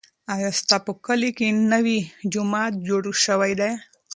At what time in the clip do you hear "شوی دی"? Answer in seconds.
3.25-3.71